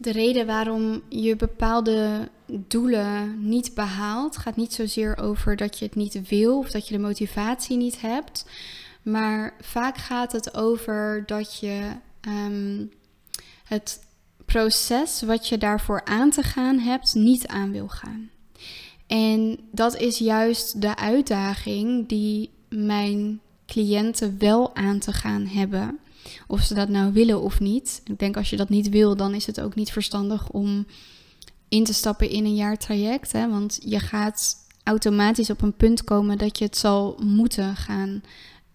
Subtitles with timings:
[0.00, 5.94] De reden waarom je bepaalde doelen niet behaalt, gaat niet zozeer over dat je het
[5.94, 8.46] niet wil of dat je de motivatie niet hebt.
[9.02, 11.90] Maar vaak gaat het over dat je
[12.20, 12.84] ehm,
[13.64, 14.00] het
[14.44, 18.30] proces wat je daarvoor aan te gaan hebt, niet aan wil gaan.
[19.06, 25.98] En dat is juist de uitdaging die mijn cliënten wel aan te gaan hebben.
[26.46, 28.00] Of ze dat nou willen of niet.
[28.04, 30.86] Ik denk als je dat niet wil, dan is het ook niet verstandig om
[31.68, 33.32] in te stappen in een jaar traject.
[33.32, 33.50] Hè?
[33.50, 38.22] Want je gaat automatisch op een punt komen dat je het zal moeten gaan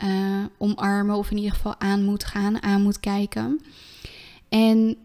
[0.04, 1.16] uh, omarmen.
[1.16, 3.62] Of in ieder geval aan moet gaan, aan moet kijken.
[4.50, 4.98] En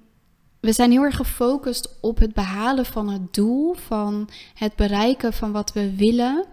[0.61, 5.53] we zijn heel erg gefocust op het behalen van het doel, van het bereiken van
[5.53, 6.47] wat we willen.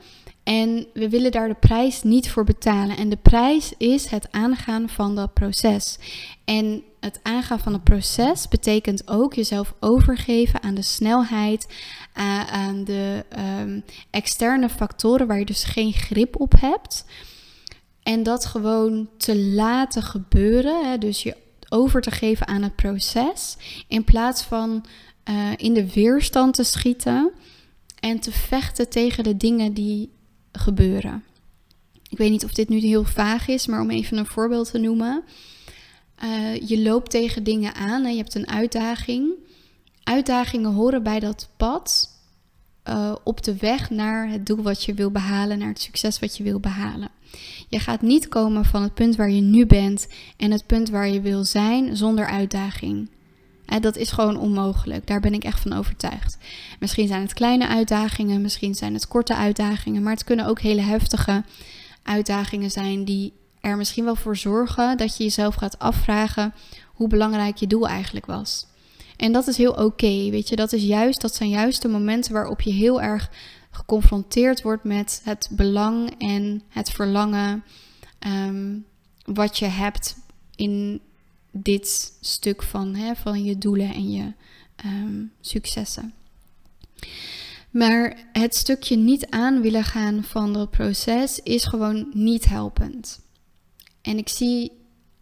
[0.47, 2.97] En we willen daar de prijs niet voor betalen.
[2.97, 5.97] En de prijs is het aangaan van dat proces.
[6.45, 11.67] En het aangaan van het proces betekent ook jezelf overgeven aan de snelheid,
[12.51, 13.25] aan de
[13.59, 17.05] um, externe factoren waar je dus geen grip op hebt.
[18.03, 20.89] En dat gewoon te laten gebeuren.
[20.89, 20.97] Hè?
[20.97, 21.35] Dus je
[21.69, 23.57] over te geven aan het proces.
[23.87, 24.85] In plaats van
[25.29, 27.31] uh, in de weerstand te schieten
[27.99, 30.15] en te vechten tegen de dingen die
[30.59, 31.23] gebeuren.
[32.09, 34.77] Ik weet niet of dit nu heel vaag is, maar om even een voorbeeld te
[34.77, 35.23] noemen.
[36.23, 39.31] Uh, je loopt tegen dingen aan en je hebt een uitdaging.
[40.03, 42.09] Uitdagingen horen bij dat pad
[42.89, 46.37] uh, op de weg naar het doel wat je wil behalen, naar het succes wat
[46.37, 47.09] je wil behalen.
[47.69, 51.07] Je gaat niet komen van het punt waar je nu bent en het punt waar
[51.07, 53.09] je wil zijn zonder uitdaging.
[53.81, 55.07] Dat is gewoon onmogelijk.
[55.07, 56.37] Daar ben ik echt van overtuigd.
[56.79, 60.81] Misschien zijn het kleine uitdagingen, misschien zijn het korte uitdagingen, maar het kunnen ook hele
[60.81, 61.43] heftige
[62.03, 66.53] uitdagingen zijn die er misschien wel voor zorgen dat je jezelf gaat afvragen
[66.93, 68.65] hoe belangrijk je doel eigenlijk was.
[69.17, 70.55] En dat is heel oké, weet je.
[70.55, 73.29] Dat, is juist, dat zijn juist de momenten waarop je heel erg
[73.71, 77.63] geconfronteerd wordt met het belang en het verlangen
[78.19, 78.75] ehm,
[79.25, 80.15] wat je hebt
[80.55, 81.01] in
[81.61, 84.33] dit stuk van, hè, van je doelen en je
[84.75, 86.13] ehm, successen.
[87.71, 93.19] Maar het stukje niet aan willen gaan van dat proces is gewoon niet helpend.
[94.01, 94.71] En ik zie,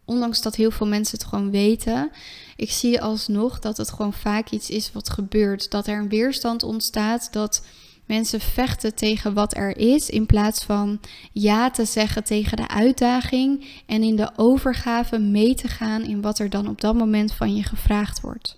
[0.05, 2.11] ondanks dat heel veel mensen het gewoon weten,
[2.55, 5.71] ik zie alsnog dat het gewoon vaak iets is wat gebeurt.
[5.71, 7.65] Dat er een weerstand ontstaat, dat
[8.05, 10.99] mensen vechten tegen wat er is, in plaats van
[11.31, 16.39] ja te zeggen tegen de uitdaging en in de overgave mee te gaan in wat
[16.39, 18.57] er dan op dat moment van je gevraagd wordt.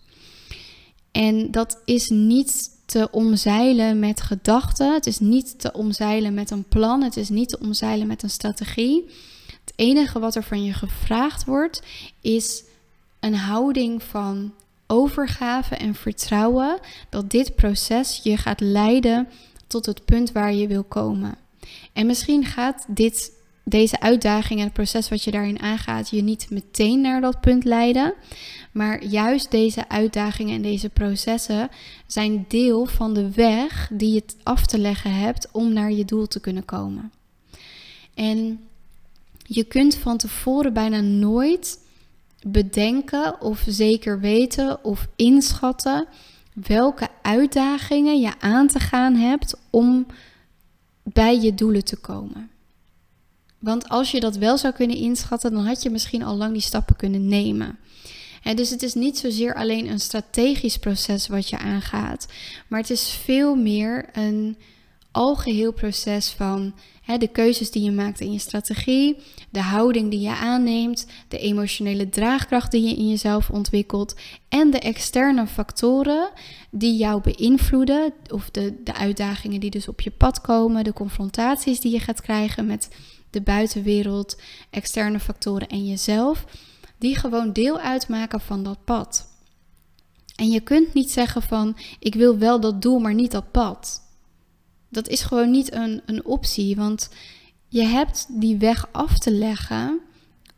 [1.12, 6.64] En dat is niet te omzeilen met gedachten, het is niet te omzeilen met een
[6.64, 9.06] plan, het is niet te omzeilen met een strategie.
[9.48, 11.84] Het enige wat er van je gevraagd wordt
[12.22, 12.64] is
[13.20, 14.54] een houding van
[14.88, 19.28] overgave en vertrouwen dat dit proces je gaat leiden
[19.68, 21.38] tot het punt waar je wil komen.
[21.94, 23.32] En misschien gaat dit,
[23.64, 27.64] deze uitdaging en het proces wat je daarin aangaat je niet meteen naar dat punt
[27.64, 28.14] leiden.
[28.72, 31.70] Maar juist deze uitdagingen en deze processen
[32.08, 36.28] zijn deel van de weg die je af te leggen hebt om naar je doel
[36.28, 37.12] te kunnen komen.
[38.14, 38.60] En
[39.44, 41.80] je kunt van tevoren bijna nooit
[42.52, 46.08] bedenken of zeker weten of inschatten
[46.54, 50.06] welke uitdagingen je aan te gaan hebt om
[51.04, 52.50] bij je doelen te komen.
[53.60, 56.62] Want als je dat wel zou kunnen inschatten, dan had je misschien al lang die
[56.62, 57.78] stappen kunnen nemen.
[58.56, 62.28] dus het is niet zozeer alleen een strategisch proces wat je aangaat,
[62.68, 64.58] maar het is veel meer een
[65.12, 66.74] algeheel proces van
[67.18, 69.18] de keuzes die je maakt in je strategie,
[69.50, 74.16] de houding die je aanneemt, de emotionele draagkracht die je in jezelf ontwikkelt
[74.50, 76.30] en de externe factoren
[76.72, 81.80] die jou beïnvloeden, of de, de uitdagingen die dus op je pad komen, de confrontaties
[81.80, 82.90] die je gaat krijgen met
[83.30, 86.46] de buitenwereld, externe factoren en jezelf,
[86.98, 89.28] die gewoon deel uitmaken van dat pad.
[90.36, 94.02] En je kunt niet zeggen van ik wil wel dat doel, maar niet dat pad.
[94.90, 97.10] Dat is gewoon niet een, een optie, want
[97.68, 100.00] je hebt die weg af te leggen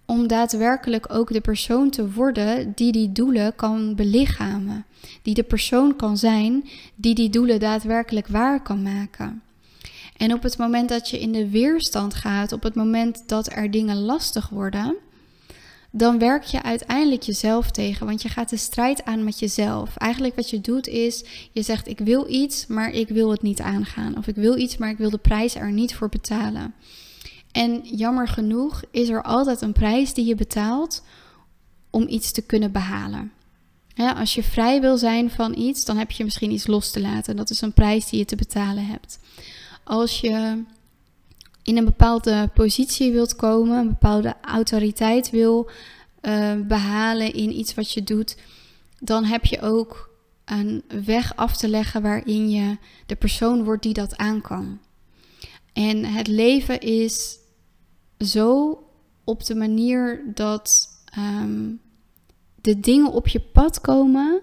[0.06, 4.86] om daadwerkelijk ook de persoon te worden die die doelen kan belichamen.
[5.22, 9.42] Die de persoon kan zijn die die doelen daadwerkelijk waar kan maken.
[10.18, 13.72] En op het moment dat je in de weerstand gaat, op het moment dat er
[13.72, 14.96] dingen lastig worden,
[15.92, 18.06] dan werk je uiteindelijk jezelf tegen.
[18.06, 19.98] Want je gaat de strijd aan met jezelf.
[19.98, 23.62] Eigenlijk wat je doet is, je zegt ik wil iets, maar ik wil het niet
[23.62, 24.18] aangaan.
[24.18, 26.74] Of ik wil iets, maar ik wil de prijs er niet voor betalen.
[27.52, 31.04] En jammer genoeg is er altijd een prijs die je betaalt
[31.90, 33.32] om iets te kunnen behalen.
[34.16, 37.36] Als je vrij wil zijn van iets, dan heb je misschien iets los te laten.
[37.36, 39.20] Dat is een prijs die je te betalen hebt.
[39.84, 40.64] Als je
[41.70, 45.70] in een bepaalde positie wilt komen, een bepaalde autoriteit wil
[46.22, 48.38] uh, behalen in iets wat je doet,
[49.00, 50.10] dan heb je ook
[50.46, 54.80] een weg af te leggen waarin je de persoon wordt die dat aan kan.
[55.74, 57.38] En het leven is
[58.18, 58.80] zo
[59.24, 60.88] op de manier dat
[61.18, 61.82] um,
[62.62, 64.42] de dingen op je pad komen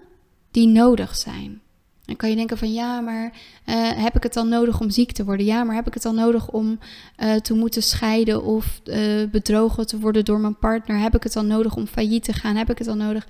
[0.51, 1.61] die nodig zijn.
[2.07, 3.23] Dan kan je denken van ja, maar
[3.65, 5.45] uh, heb ik het dan nodig om ziek te worden?
[5.45, 6.79] Ja, maar heb ik het dan nodig om
[7.19, 10.99] uh, te moeten scheiden of uh, bedrogen te worden door mijn partner?
[10.99, 12.55] Heb ik het dan nodig om failliet te gaan?
[12.55, 13.27] Heb ik het dan nodig?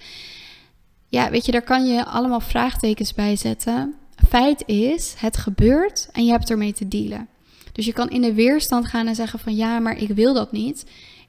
[1.07, 3.95] Ja, weet je, daar kan je allemaal vraagtekens bij zetten.
[4.27, 7.27] Feit is, het gebeurt en je hebt ermee te dealen.
[7.71, 10.51] Dus je kan in de weerstand gaan en zeggen van ja, maar ik wil dat
[10.51, 10.85] niet.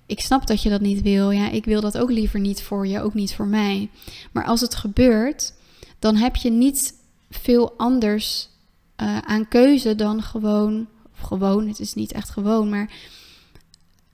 [0.06, 1.30] Ik snap dat je dat niet wil.
[1.30, 3.90] Ja, ik wil dat ook liever niet voor je, ook niet voor mij.
[4.32, 5.52] Maar als het gebeurt,
[5.98, 6.94] dan heb je niet
[7.30, 8.48] veel anders
[9.02, 12.90] uh, aan keuze dan gewoon, gewoon, het is niet echt gewoon, maar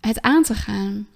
[0.01, 1.07] het aan te gaan.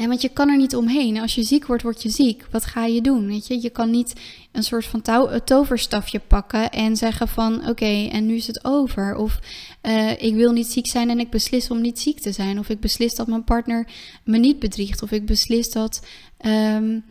[0.00, 1.20] En want je kan er niet omheen.
[1.20, 2.46] Als je ziek wordt, word je ziek.
[2.50, 3.26] Wat ga je doen?
[3.26, 4.12] Weet je, je kan niet
[4.52, 5.02] een soort van
[5.44, 9.14] toverstafje pakken en zeggen van oké, en nu is het over.
[9.16, 9.38] Of
[9.82, 12.58] uh, ik wil niet ziek zijn en ik beslis om niet ziek te zijn.
[12.58, 13.86] Of ik beslis dat mijn partner
[14.24, 15.02] me niet bedriegt.
[15.02, 16.06] Of ik beslis dat
[16.46, 17.04] um,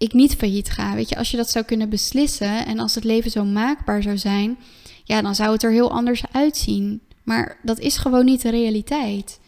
[0.00, 0.94] ik niet failliet ga.
[0.94, 4.18] Weet je, als je dat zou kunnen beslissen en als het leven zo maakbaar zou
[4.18, 4.58] zijn,
[5.04, 7.00] ja, dan zou het er heel anders uitzien.
[7.22, 9.40] Maar dat is gewoon niet de realiteit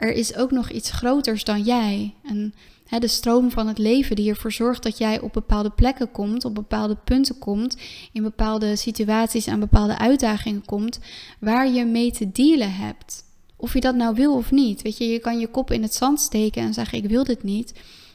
[0.00, 2.14] er is ook nog iets groters dan jij.
[2.24, 2.54] En
[2.86, 6.44] hè, de stroom van het leven die ervoor zorgt dat jij op bepaalde plekken komt,
[6.44, 7.76] op bepaalde punten komt,
[8.12, 10.98] in bepaalde situaties en bepaalde uitdagingen komt,
[11.38, 13.24] waar je mee te dealen hebt.
[13.56, 14.82] Of je dat nou wil of niet.
[14.82, 17.42] Weet je, je kan je kop in het zand steken en zeggen: Ik wil dit
[17.42, 17.72] niet.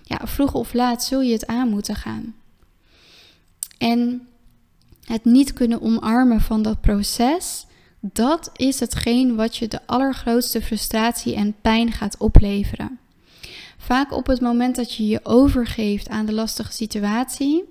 [0.07, 2.35] Ja, vroeg of laat zul je het aan moeten gaan.
[3.77, 4.27] En
[5.03, 7.65] het niet kunnen omarmen van dat proces
[7.99, 12.99] dat is hetgeen wat je de allergrootste frustratie en pijn gaat opleveren.
[13.77, 17.63] Vaak op het moment dat je je overgeeft aan de lastige situatie,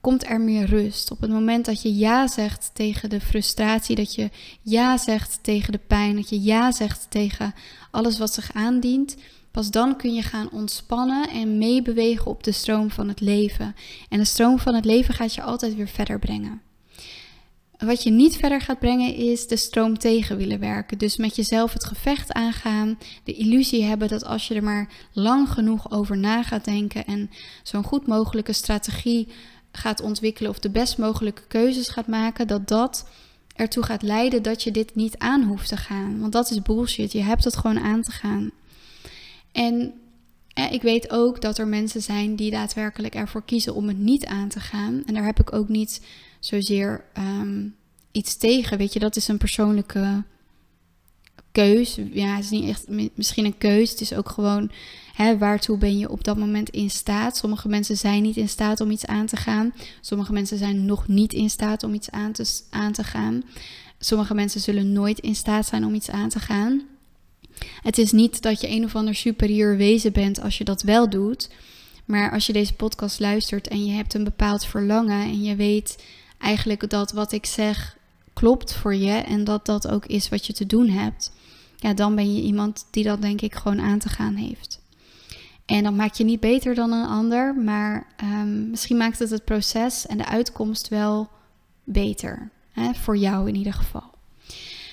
[0.00, 1.10] komt er meer rust.
[1.10, 4.30] Op het moment dat je ja zegt tegen de frustratie, dat je
[4.62, 7.54] ja zegt tegen de pijn, dat je ja zegt tegen
[7.90, 9.16] alles wat zich aandient,
[9.54, 13.74] pas dan kun je gaan ontspannen en meebewegen op de stroom van het leven.
[14.08, 16.60] En de stroom van het leven gaat je altijd weer verder brengen.
[17.78, 20.98] Wat je niet verder gaat brengen is de stroom tegen willen werken.
[20.98, 22.98] Dus met jezelf het gevecht aangaan.
[23.24, 27.30] De illusie hebben dat als je er maar lang genoeg over na gaat denken en
[27.62, 29.28] zo'n goed mogelijke strategie
[29.72, 33.08] gaat ontwikkelen of de best mogelijke keuzes gaat maken, dat dat
[33.56, 36.20] ertoe gaat leiden dat je dit niet aan hoeft te gaan.
[36.20, 37.12] Want dat is bullshit.
[37.12, 38.52] Je hebt het gewoon aan te gaan.
[39.54, 39.94] En
[40.70, 44.48] ik weet ook dat er mensen zijn die daadwerkelijk ervoor kiezen om het niet aan
[44.48, 45.02] te gaan.
[45.06, 46.00] En daar heb ik ook niet
[46.40, 47.74] zozeer um,
[48.12, 48.78] iets tegen.
[48.78, 50.22] Weet je, dat is een persoonlijke
[51.52, 51.98] keus.
[52.12, 53.90] Ja, het is niet echt misschien een keus.
[53.90, 54.70] Het is ook gewoon
[55.14, 57.36] hè, waartoe ben je op dat moment in staat.
[57.36, 59.74] Sommige mensen zijn niet in staat om iets aan te gaan.
[60.00, 63.42] Sommige mensen zijn nog niet in staat om iets aan te, aan te gaan.
[63.98, 66.82] Sommige mensen zullen nooit in staat zijn om iets aan te gaan.
[67.84, 71.10] Het is niet dat je een of ander superieur wezen bent als je dat wel
[71.10, 71.50] doet.
[72.04, 76.04] Maar als je deze podcast luistert en je hebt een bepaald verlangen en je weet
[76.38, 77.96] eigenlijk dat wat ik zeg
[78.32, 81.32] klopt voor je en dat dat ook is wat je te doen hebt,
[81.76, 84.80] ja, dan ben je iemand die dat denk ik gewoon aan te gaan heeft.
[85.66, 89.44] En dat maakt je niet beter dan een ander, maar um, misschien maakt het het
[89.44, 91.28] proces en de uitkomst wel
[91.84, 92.50] beter.
[92.72, 94.10] Hè, voor jou in ieder geval.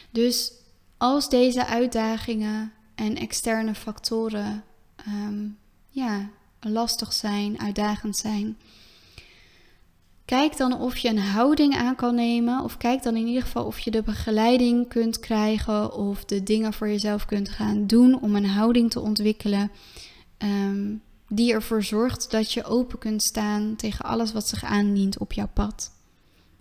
[0.09, 0.51] Dus
[0.97, 4.63] als deze uitdagingen en externe factoren
[5.07, 5.57] um,
[5.89, 6.29] ja,
[6.59, 8.57] lastig zijn, uitdagend zijn,
[10.31, 12.63] Kijk dan of je een houding aan kan nemen.
[12.63, 15.93] Of kijk dan in ieder geval of je de begeleiding kunt krijgen.
[15.93, 19.71] Of de dingen voor jezelf kunt gaan doen om een houding te ontwikkelen.
[20.37, 25.33] Um, die ervoor zorgt dat je open kunt staan tegen alles wat zich aandient op
[25.33, 25.91] jouw pad.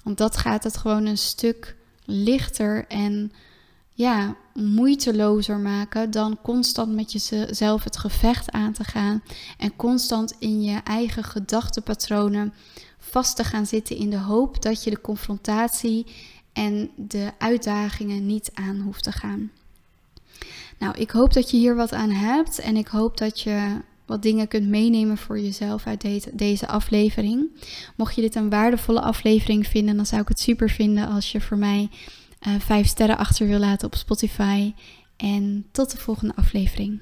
[0.03, 3.33] Want dat gaat het gewoon een stuk lichter en
[4.01, 9.23] ja, moeitelozer maken dan constant met jezelf het gevecht aan te gaan
[9.59, 12.55] en constant in je eigen gedachtenpatronen
[12.99, 16.07] vast te gaan zitten in de hoop dat je de confrontatie
[16.53, 19.51] en de uitdagingen niet aan hoeft te gaan.
[20.79, 24.23] Nou, ik hoop dat je hier wat aan hebt en ik hoop dat je wat
[24.23, 27.49] dingen kunt meenemen voor jezelf uit deze aflevering.
[27.97, 31.41] Mocht je dit een waardevolle aflevering vinden, dan zou ik het super vinden als je
[31.41, 31.89] voor mij
[32.59, 34.75] vijf sterren achter wil laten op Spotify.
[35.17, 37.01] En tot de volgende aflevering.